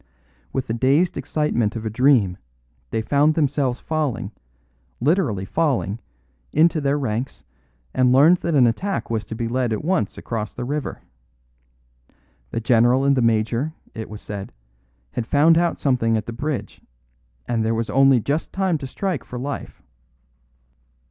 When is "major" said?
13.21-13.73